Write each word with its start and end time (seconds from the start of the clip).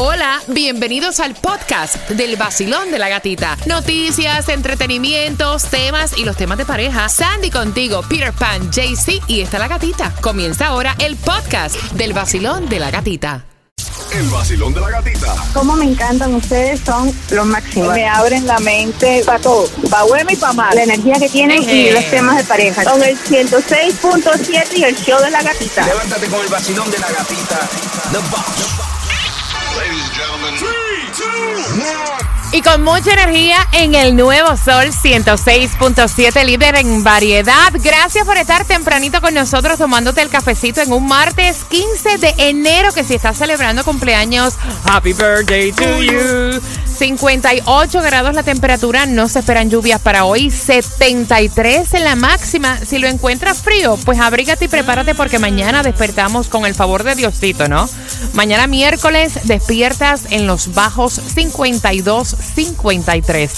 Hola, 0.00 0.40
bienvenidos 0.46 1.18
al 1.18 1.34
podcast 1.34 1.96
del 2.10 2.36
vacilón 2.36 2.92
de 2.92 3.00
la 3.00 3.08
gatita. 3.08 3.58
Noticias, 3.66 4.48
entretenimientos, 4.48 5.64
temas 5.64 6.16
y 6.16 6.24
los 6.24 6.36
temas 6.36 6.56
de 6.56 6.64
pareja. 6.64 7.08
Sandy 7.08 7.50
contigo, 7.50 8.02
Peter 8.08 8.32
Pan, 8.32 8.70
JC 8.70 9.20
y 9.26 9.40
está 9.40 9.58
la 9.58 9.66
gatita. 9.66 10.14
Comienza 10.20 10.68
ahora 10.68 10.94
el 11.00 11.16
podcast 11.16 11.74
del 11.94 12.12
vacilón 12.12 12.68
de 12.68 12.78
la 12.78 12.92
gatita. 12.92 13.44
El 14.12 14.28
vacilón 14.28 14.72
de 14.72 14.82
la 14.82 14.88
gatita. 14.88 15.34
Cómo 15.52 15.74
me 15.74 15.86
encantan 15.86 16.32
ustedes, 16.32 16.78
son 16.86 17.12
los 17.32 17.46
máximos. 17.46 17.92
Me 17.92 18.06
abren 18.06 18.46
la 18.46 18.60
mente 18.60 19.24
para 19.26 19.40
todo, 19.40 19.68
para 19.90 20.04
bueno 20.04 20.30
y 20.30 20.36
para 20.36 20.52
mal. 20.52 20.76
La 20.76 20.84
energía 20.84 21.18
que 21.18 21.28
tienen 21.28 21.68
y 21.68 21.90
los 21.90 22.04
temas 22.04 22.36
de 22.36 22.44
pareja. 22.44 22.84
Con 22.84 23.02
el 23.02 23.18
106.7 23.18 24.78
y 24.78 24.84
el 24.84 24.94
show 24.94 25.20
de 25.20 25.30
la 25.32 25.42
gatita. 25.42 25.84
Levántate 25.84 26.28
con 26.28 26.40
el 26.40 26.48
vacilón 26.48 26.88
de 26.88 26.98
la 27.00 27.10
gatita. 27.10 27.68
The 28.12 28.18
Boss. 28.30 28.77
Y 32.50 32.62
con 32.62 32.82
mucha 32.82 33.12
energía 33.12 33.58
en 33.72 33.94
el 33.94 34.16
nuevo 34.16 34.56
Sol 34.56 34.86
106.7, 34.86 36.44
líder 36.44 36.76
en 36.76 37.04
variedad. 37.04 37.72
Gracias 37.74 38.24
por 38.24 38.38
estar 38.38 38.64
tempranito 38.64 39.20
con 39.20 39.34
nosotros 39.34 39.78
tomándote 39.78 40.22
el 40.22 40.30
cafecito 40.30 40.80
en 40.80 40.92
un 40.92 41.06
martes 41.06 41.64
15 41.64 42.16
de 42.18 42.34
enero, 42.38 42.90
que 42.92 43.04
si 43.04 43.14
estás 43.14 43.36
celebrando 43.36 43.84
cumpleaños, 43.84 44.54
Happy 44.84 45.12
Birthday 45.12 45.72
to 45.72 46.02
you. 46.02 46.60
58 46.98 48.02
grados 48.02 48.34
la 48.34 48.42
temperatura, 48.42 49.06
no 49.06 49.28
se 49.28 49.38
esperan 49.38 49.70
lluvias 49.70 50.00
para 50.00 50.24
hoy, 50.24 50.50
73 50.50 51.94
en 51.94 52.04
la 52.04 52.16
máxima. 52.16 52.76
Si 52.84 52.98
lo 52.98 53.06
encuentras 53.06 53.62
frío, 53.62 53.96
pues 54.04 54.18
abrígate 54.18 54.64
y 54.64 54.68
prepárate 54.68 55.14
porque 55.14 55.38
mañana 55.38 55.84
despertamos 55.84 56.48
con 56.48 56.66
el 56.66 56.74
favor 56.74 57.04
de 57.04 57.14
Diosito, 57.14 57.68
¿no? 57.68 57.88
Mañana 58.32 58.66
miércoles 58.66 59.40
despiertas 59.44 60.22
en 60.30 60.48
los 60.48 60.74
bajos 60.74 61.12
52 61.12 62.36
53. 62.54 63.52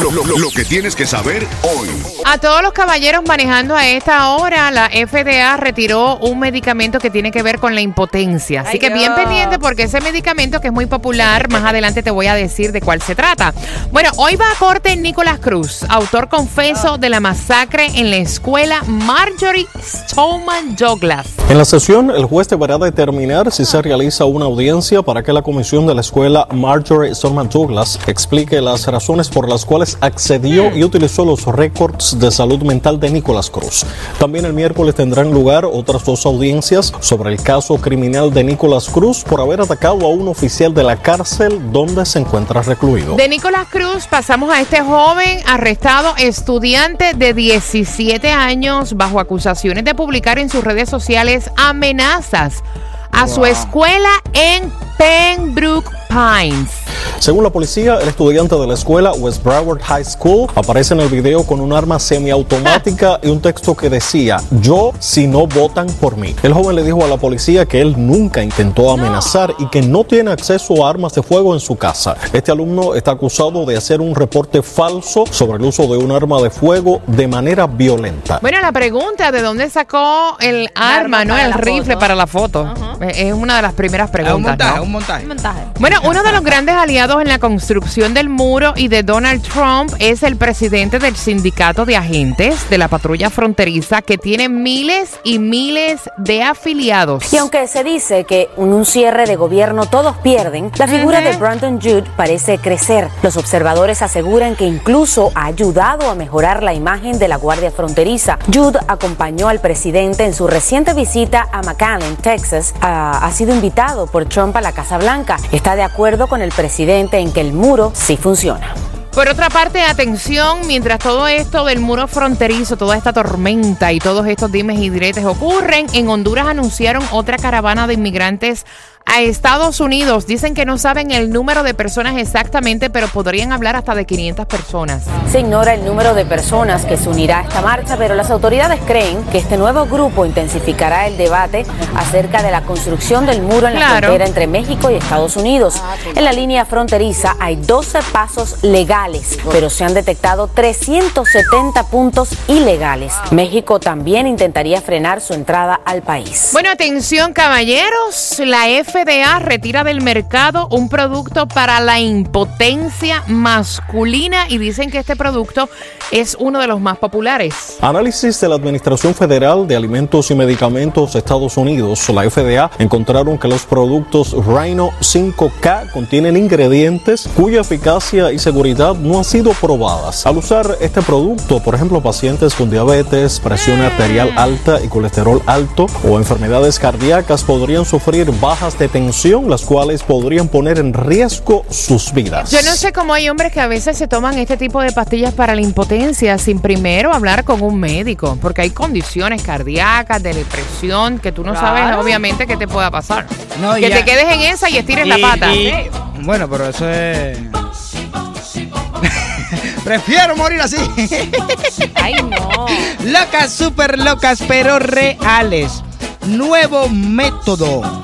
Lo, 0.00 0.10
lo- 0.10 0.24
lo- 0.24 0.38
lo 0.38 0.50
que 0.50 0.64
tienes 0.64 0.94
que 0.96 1.06
saber 1.06 1.46
hoy. 1.62 1.88
A 2.24 2.38
todos 2.38 2.62
los 2.62 2.72
caballeros 2.72 3.22
manejando 3.26 3.76
a 3.76 3.86
esta 3.88 4.28
hora, 4.30 4.70
la 4.70 4.88
FDA 4.88 5.56
retiró 5.56 6.16
un 6.18 6.38
medicamento 6.38 6.98
que 6.98 7.10
tiene 7.10 7.30
que 7.30 7.42
ver 7.42 7.58
con 7.58 7.74
la 7.74 7.80
impotencia. 7.80 8.62
Así 8.62 8.78
que 8.78 8.90
bien 8.90 9.14
pendiente 9.14 9.58
porque 9.58 9.82
ese 9.84 10.00
medicamento 10.00 10.60
que 10.60 10.68
es 10.68 10.72
muy 10.72 10.86
popular, 10.86 11.48
más 11.50 11.64
adelante 11.64 12.02
te 12.02 12.10
voy 12.10 12.26
a 12.28 12.34
decir 12.34 12.72
de 12.72 12.80
cuál 12.80 13.02
se 13.02 13.14
trata. 13.14 13.52
Bueno, 13.90 14.10
hoy 14.16 14.36
va 14.36 14.50
a 14.50 14.54
corte 14.54 14.96
Nicolás 14.96 15.38
Cruz, 15.40 15.84
autor 15.88 16.28
confeso 16.28 16.96
de 16.96 17.08
la 17.08 17.20
masacre 17.20 17.86
en 17.94 18.10
la 18.10 18.16
escuela 18.16 18.82
Marjorie 18.86 19.66
Stoneman 19.82 20.76
Douglas. 20.76 21.26
En 21.48 21.58
la 21.58 21.64
sesión, 21.64 22.10
el 22.10 22.24
juez 22.24 22.48
deberá 22.48 22.78
determinar 22.78 23.50
si 23.52 23.64
se 23.64 23.82
realiza 23.82 24.24
una 24.24 24.46
audiencia 24.46 25.02
para 25.02 25.22
que 25.22 25.32
la 25.32 25.42
comisión 25.42 25.86
de 25.86 25.94
la 25.94 26.00
escuela 26.00 26.46
Marjorie 26.50 27.14
Stoneman 27.14 27.48
Douglas 27.50 27.98
explique 28.06 28.60
las 28.60 28.86
razones 28.86 29.28
por 29.28 29.48
las 29.48 29.64
cuales 29.64 29.71
accedió 30.00 30.76
y 30.76 30.84
utilizó 30.84 31.24
los 31.24 31.46
récords 31.46 32.18
de 32.18 32.30
salud 32.30 32.62
mental 32.62 33.00
de 33.00 33.10
Nicolás 33.10 33.48
Cruz. 33.48 33.86
También 34.18 34.44
el 34.44 34.52
miércoles 34.52 34.94
tendrán 34.94 35.30
lugar 35.30 35.64
otras 35.64 36.04
dos 36.04 36.26
audiencias 36.26 36.92
sobre 37.00 37.32
el 37.32 37.42
caso 37.42 37.76
criminal 37.76 38.32
de 38.32 38.44
Nicolás 38.44 38.88
Cruz 38.88 39.24
por 39.24 39.40
haber 39.40 39.62
atacado 39.62 40.04
a 40.04 40.08
un 40.08 40.28
oficial 40.28 40.74
de 40.74 40.82
la 40.82 40.96
cárcel 40.96 41.72
donde 41.72 42.04
se 42.04 42.18
encuentra 42.18 42.60
recluido. 42.62 43.16
De 43.16 43.28
Nicolás 43.28 43.66
Cruz 43.70 44.06
pasamos 44.06 44.52
a 44.52 44.60
este 44.60 44.82
joven 44.82 45.40
arrestado 45.46 46.14
estudiante 46.18 47.14
de 47.14 47.32
17 47.32 48.30
años 48.30 48.94
bajo 48.94 49.20
acusaciones 49.20 49.84
de 49.84 49.94
publicar 49.94 50.38
en 50.38 50.50
sus 50.50 50.62
redes 50.62 50.90
sociales 50.90 51.50
amenazas 51.56 52.62
a 53.10 53.26
su 53.26 53.46
escuela 53.46 54.10
en 54.34 54.70
Pembroke 54.98 55.90
Pines. 56.08 56.81
Según 57.22 57.44
la 57.44 57.50
policía, 57.50 57.98
el 58.02 58.08
estudiante 58.08 58.56
de 58.56 58.66
la 58.66 58.74
escuela 58.74 59.12
West 59.12 59.44
Broward 59.44 59.80
High 59.80 60.04
School 60.04 60.48
aparece 60.56 60.94
en 60.94 60.98
el 60.98 61.08
video 61.08 61.46
con 61.46 61.60
un 61.60 61.72
arma 61.72 62.00
semiautomática 62.00 63.20
y 63.22 63.28
un 63.28 63.40
texto 63.40 63.76
que 63.76 63.88
decía, 63.88 64.38
yo 64.60 64.90
si 64.98 65.28
no 65.28 65.46
votan 65.46 65.86
por 66.00 66.16
mí. 66.16 66.34
El 66.42 66.52
joven 66.52 66.74
le 66.74 66.82
dijo 66.82 67.04
a 67.04 67.06
la 67.06 67.18
policía 67.18 67.64
que 67.64 67.80
él 67.80 67.94
nunca 67.96 68.42
intentó 68.42 68.90
amenazar 68.90 69.54
y 69.60 69.68
que 69.68 69.82
no 69.82 70.02
tiene 70.02 70.32
acceso 70.32 70.84
a 70.84 70.90
armas 70.90 71.14
de 71.14 71.22
fuego 71.22 71.54
en 71.54 71.60
su 71.60 71.76
casa. 71.76 72.16
Este 72.32 72.50
alumno 72.50 72.96
está 72.96 73.12
acusado 73.12 73.64
de 73.66 73.76
hacer 73.76 74.00
un 74.00 74.16
reporte 74.16 74.60
falso 74.60 75.24
sobre 75.30 75.58
el 75.58 75.62
uso 75.62 75.84
de 75.84 75.98
un 75.98 76.10
arma 76.10 76.42
de 76.42 76.50
fuego 76.50 77.02
de 77.06 77.28
manera 77.28 77.68
violenta. 77.68 78.40
Bueno, 78.42 78.60
la 78.60 78.72
pregunta 78.72 79.30
de 79.30 79.42
dónde 79.42 79.70
sacó 79.70 80.36
el 80.40 80.68
arma, 80.74 81.24
¿no? 81.24 81.38
El 81.38 81.52
rifle 81.52 81.94
foto. 81.94 81.98
para 82.00 82.16
la 82.16 82.26
foto. 82.26 82.74
Es 83.00 83.32
una 83.32 83.54
de 83.54 83.62
las 83.62 83.74
primeras 83.74 84.06
Es 84.06 84.10
un 84.10 84.12
preguntas. 84.12 84.50
montaje, 84.50 84.76
¿no? 84.76 84.82
un 84.82 84.90
montaje. 84.90 85.26
montaje. 85.26 85.60
Bueno, 85.78 85.98
uno 86.04 86.24
de 86.24 86.32
los 86.32 86.42
grandes 86.42 86.74
aliados 86.74 87.11
en 87.20 87.28
la 87.28 87.38
construcción 87.38 88.14
del 88.14 88.28
muro 88.28 88.72
y 88.76 88.88
de 88.88 89.02
Donald 89.02 89.42
Trump 89.42 89.92
es 89.98 90.22
el 90.22 90.36
presidente 90.36 90.98
del 90.98 91.16
sindicato 91.16 91.84
de 91.84 91.96
agentes 91.96 92.70
de 92.70 92.78
la 92.78 92.88
patrulla 92.88 93.28
fronteriza 93.28 94.02
que 94.02 94.18
tiene 94.18 94.48
miles 94.48 95.18
y 95.24 95.38
miles 95.38 96.00
de 96.16 96.42
afiliados. 96.42 97.32
Y 97.32 97.36
aunque 97.36 97.66
se 97.66 97.84
dice 97.84 98.24
que 98.24 98.48
en 98.56 98.72
un 98.72 98.86
cierre 98.86 99.26
de 99.26 99.36
gobierno 99.36 99.86
todos 99.86 100.16
pierden, 100.18 100.70
la 100.76 100.86
figura 100.86 101.20
de 101.20 101.36
Brandon 101.36 101.80
Jude 101.80 102.04
parece 102.16 102.58
crecer. 102.58 103.08
Los 103.22 103.36
observadores 103.36 104.00
aseguran 104.00 104.56
que 104.56 104.66
incluso 104.66 105.32
ha 105.34 105.46
ayudado 105.46 106.08
a 106.08 106.14
mejorar 106.14 106.62
la 106.62 106.72
imagen 106.72 107.18
de 107.18 107.28
la 107.28 107.36
Guardia 107.36 107.70
Fronteriza. 107.70 108.38
Jude 108.52 108.78
acompañó 108.88 109.48
al 109.48 109.60
presidente 109.60 110.24
en 110.24 110.34
su 110.34 110.46
reciente 110.46 110.94
visita 110.94 111.48
a 111.52 111.62
McAllen, 111.62 112.16
Texas. 112.16 112.74
Ah, 112.80 113.20
ha 113.22 113.32
sido 113.32 113.54
invitado 113.54 114.06
por 114.06 114.24
Trump 114.26 114.56
a 114.56 114.60
la 114.60 114.72
Casa 114.72 114.98
Blanca. 114.98 115.36
Está 115.50 115.76
de 115.76 115.82
acuerdo 115.82 116.26
con 116.26 116.42
el 116.42 116.52
presidente 116.52 117.01
en 117.10 117.32
que 117.32 117.40
el 117.40 117.52
muro 117.52 117.92
sí 117.94 118.16
funciona. 118.16 118.74
Por 119.12 119.28
otra 119.28 119.50
parte, 119.50 119.82
atención, 119.82 120.66
mientras 120.66 120.98
todo 120.98 121.28
esto 121.28 121.66
del 121.66 121.80
muro 121.80 122.08
fronterizo, 122.08 122.78
toda 122.78 122.96
esta 122.96 123.12
tormenta 123.12 123.92
y 123.92 123.98
todos 123.98 124.26
estos 124.26 124.50
dimes 124.50 124.78
y 124.78 124.88
diretes 124.88 125.26
ocurren, 125.26 125.86
en 125.92 126.08
Honduras 126.08 126.46
anunciaron 126.46 127.04
otra 127.12 127.36
caravana 127.36 127.86
de 127.86 127.92
inmigrantes 127.92 128.64
a 129.06 129.20
Estados 129.20 129.80
Unidos. 129.80 130.26
Dicen 130.26 130.54
que 130.54 130.64
no 130.64 130.78
saben 130.78 131.10
el 131.10 131.30
número 131.30 131.62
de 131.62 131.74
personas 131.74 132.16
exactamente, 132.16 132.90
pero 132.90 133.08
podrían 133.08 133.52
hablar 133.52 133.76
hasta 133.76 133.94
de 133.94 134.04
500 134.06 134.46
personas. 134.46 135.02
Se 135.30 135.40
ignora 135.40 135.74
el 135.74 135.84
número 135.84 136.14
de 136.14 136.24
personas 136.24 136.84
que 136.84 136.96
se 136.96 137.08
unirá 137.08 137.40
a 137.40 137.42
esta 137.42 137.60
marcha, 137.62 137.96
pero 137.96 138.14
las 138.14 138.30
autoridades 138.30 138.80
creen 138.86 139.22
que 139.24 139.38
este 139.38 139.56
nuevo 139.56 139.86
grupo 139.86 140.24
intensificará 140.24 141.06
el 141.06 141.16
debate 141.16 141.64
acerca 141.96 142.42
de 142.42 142.50
la 142.50 142.62
construcción 142.62 143.26
del 143.26 143.42
muro 143.42 143.66
en 143.68 143.74
la 143.74 143.80
Claro. 143.80 143.98
frontera 144.08 144.26
entre 144.26 144.46
México 144.46 144.90
y 144.90 144.94
Estados 144.94 145.36
Unidos. 145.36 145.74
En 146.14 146.24
la 146.24 146.32
línea 146.32 146.64
fronteriza 146.64 147.36
hay 147.40 147.56
12 147.56 147.98
pasos 148.12 148.62
legales, 148.62 149.38
pero 149.50 149.68
se 149.70 149.84
han 149.84 149.94
detectado 149.94 150.46
370 150.48 151.84
puntos 151.88 152.30
ilegales. 152.48 153.12
México 153.30 153.80
también 153.80 154.26
intentaría 154.26 154.80
frenar 154.80 155.20
su 155.20 155.34
entrada 155.34 155.80
al 155.84 156.02
país. 156.02 156.50
Bueno, 156.52 156.70
atención 156.70 157.32
caballeros, 157.32 158.40
la 158.44 158.68
FDA 158.92 159.38
retira 159.38 159.84
del 159.84 160.02
mercado 160.02 160.68
un 160.70 160.90
producto 160.90 161.48
para 161.48 161.80
la 161.80 161.98
impotencia 161.98 163.24
masculina 163.26 164.46
y 164.50 164.58
dicen 164.58 164.90
que 164.90 164.98
este 164.98 165.16
producto 165.16 165.70
es 166.10 166.36
uno 166.38 166.60
de 166.60 166.66
los 166.66 166.78
más 166.78 166.98
populares. 166.98 167.78
Análisis 167.80 168.38
de 168.38 168.48
la 168.50 168.56
Administración 168.56 169.14
Federal 169.14 169.66
de 169.66 169.76
Alimentos 169.76 170.30
y 170.30 170.34
Medicamentos 170.34 171.14
de 171.14 171.20
Estados 171.20 171.56
Unidos, 171.56 172.06
la 172.10 172.28
FDA, 172.28 172.70
encontraron 172.78 173.38
que 173.38 173.48
los 173.48 173.64
productos 173.64 174.32
Rhino 174.32 174.90
5K 175.00 175.90
contienen 175.90 176.36
ingredientes 176.36 177.30
cuya 177.34 177.62
eficacia 177.62 178.30
y 178.30 178.38
seguridad 178.38 178.94
no 178.94 179.16
han 179.16 179.24
sido 179.24 179.52
probadas. 179.52 180.26
Al 180.26 180.36
usar 180.36 180.76
este 180.82 181.00
producto, 181.00 181.62
por 181.62 181.74
ejemplo, 181.74 182.02
pacientes 182.02 182.54
con 182.54 182.68
diabetes, 182.68 183.40
presión 183.40 183.80
arterial 183.80 184.34
alta 184.36 184.82
y 184.84 184.88
colesterol 184.88 185.40
alto 185.46 185.86
o 186.06 186.18
enfermedades 186.18 186.78
cardíacas 186.78 187.42
podrían 187.42 187.86
sufrir 187.86 188.30
bajas 188.38 188.78
de 188.78 188.81
tensión, 188.88 189.50
las 189.50 189.62
cuales 189.62 190.02
podrían 190.02 190.48
poner 190.48 190.78
en 190.78 190.94
riesgo 190.94 191.64
sus 191.70 192.12
vidas. 192.12 192.50
Yo 192.50 192.62
no 192.62 192.74
sé 192.76 192.92
cómo 192.92 193.12
hay 193.14 193.28
hombres 193.28 193.52
que 193.52 193.60
a 193.60 193.66
veces 193.66 193.96
se 193.98 194.08
toman 194.08 194.38
este 194.38 194.56
tipo 194.56 194.80
de 194.80 194.92
pastillas 194.92 195.34
para 195.34 195.54
la 195.54 195.60
impotencia 195.60 196.38
sin 196.38 196.60
primero 196.60 197.12
hablar 197.12 197.44
con 197.44 197.62
un 197.62 197.78
médico, 197.78 198.38
porque 198.40 198.62
hay 198.62 198.70
condiciones 198.70 199.42
cardíacas, 199.42 200.22
de 200.22 200.34
depresión, 200.34 201.18
que 201.18 201.32
tú 201.32 201.44
no 201.44 201.54
sabes 201.54 201.96
obviamente 201.96 202.46
qué 202.46 202.56
te 202.56 202.68
pueda 202.68 202.90
pasar. 202.90 203.26
No, 203.60 203.74
que 203.74 203.88
ya- 203.88 203.96
te 203.98 204.04
quedes 204.04 204.32
en 204.32 204.40
esa 204.42 204.70
y 204.70 204.78
estires 204.78 205.06
la 205.06 205.18
pata. 205.18 205.52
y- 205.54 205.72
bueno, 206.20 206.48
pero 206.48 206.68
eso 206.68 206.88
es. 206.88 207.38
Prefiero 209.84 210.36
morir 210.36 210.60
así. 210.60 210.76
Ay, 211.94 212.14
no. 212.14 212.66
locas, 213.04 213.52
súper 213.52 213.98
locas, 213.98 214.42
pero 214.46 214.78
reales. 214.78 215.82
Nuevo 216.26 216.88
método 216.88 218.01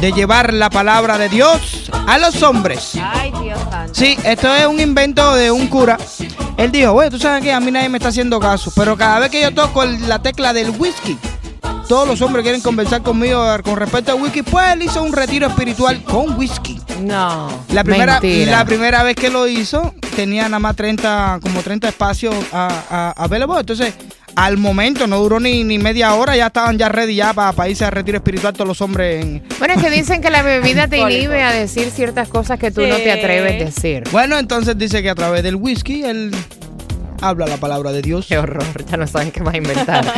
de 0.00 0.12
llevar 0.12 0.54
la 0.54 0.70
palabra 0.70 1.18
de 1.18 1.28
Dios 1.28 1.90
a 2.06 2.18
los 2.18 2.42
hombres. 2.42 2.92
Ay, 3.02 3.32
Dios 3.42 3.58
santo. 3.70 3.94
Sí, 3.94 4.16
esto 4.24 4.54
es 4.54 4.66
un 4.66 4.80
invento 4.80 5.34
de 5.34 5.50
un 5.50 5.66
cura. 5.66 5.98
Él 6.56 6.72
dijo, 6.72 6.92
bueno, 6.92 7.10
tú 7.10 7.18
sabes 7.18 7.42
que 7.42 7.52
a 7.52 7.60
mí 7.60 7.70
nadie 7.70 7.88
me 7.88 7.98
está 7.98 8.08
haciendo 8.08 8.40
caso, 8.40 8.72
pero 8.74 8.96
cada 8.96 9.18
vez 9.18 9.30
que 9.30 9.42
yo 9.42 9.52
toco 9.52 9.84
la 9.84 10.20
tecla 10.20 10.52
del 10.52 10.70
whisky, 10.70 11.18
todos 11.86 12.08
los 12.08 12.22
hombres 12.22 12.44
quieren 12.44 12.62
conversar 12.62 13.02
conmigo 13.02 13.44
con 13.62 13.76
respecto 13.76 14.12
a 14.12 14.14
whisky, 14.14 14.42
pues 14.42 14.72
él 14.72 14.82
hizo 14.82 15.02
un 15.02 15.12
retiro 15.12 15.48
espiritual 15.48 16.02
con 16.04 16.38
whisky. 16.38 16.80
No. 17.00 17.48
La 17.72 17.84
primera, 17.84 18.20
mentira. 18.20 18.50
la 18.52 18.64
primera 18.64 19.02
vez 19.02 19.16
que 19.16 19.28
lo 19.28 19.48
hizo, 19.48 19.94
tenía 20.16 20.44
nada 20.44 20.60
más 20.60 20.76
30, 20.76 21.40
como 21.42 21.62
30 21.62 21.88
espacios 21.88 22.34
a, 22.52 22.68
a, 22.90 23.24
available. 23.24 23.60
Entonces, 23.60 23.94
al 24.36 24.56
momento, 24.56 25.06
no 25.06 25.18
duró 25.18 25.40
ni, 25.40 25.64
ni 25.64 25.78
media 25.78 26.14
hora, 26.14 26.36
ya 26.36 26.46
estaban 26.46 26.78
ya 26.78 26.88
ready 26.88 27.16
ya 27.16 27.32
para 27.32 27.68
irse 27.68 27.84
a 27.84 27.90
retiro 27.90 28.18
espiritual 28.18 28.52
todos 28.52 28.68
los 28.68 28.80
hombres. 28.80 29.24
En... 29.24 29.42
Bueno, 29.58 29.74
es 29.74 29.82
que 29.82 29.90
dicen 29.90 30.20
que 30.20 30.30
la 30.30 30.42
bebida 30.42 30.88
te 30.88 30.98
inhibe 30.98 31.42
a 31.42 31.52
decir 31.52 31.90
ciertas 31.90 32.28
cosas 32.28 32.58
que 32.58 32.70
tú 32.70 32.82
no 32.82 32.96
te 32.96 33.12
atreves 33.12 33.60
a 33.60 33.64
decir. 33.64 34.04
Bueno, 34.12 34.38
entonces 34.38 34.76
dice 34.78 35.02
que 35.02 35.10
a 35.10 35.14
través 35.14 35.42
del 35.42 35.56
whisky 35.56 36.04
él 36.04 36.30
habla 37.20 37.46
la 37.46 37.56
palabra 37.56 37.92
de 37.92 38.02
Dios. 38.02 38.26
Qué 38.26 38.38
horror, 38.38 38.64
ya 38.84 38.96
no 38.96 39.06
saben 39.06 39.30
qué 39.30 39.42
más 39.42 39.54
inventar. 39.54 40.04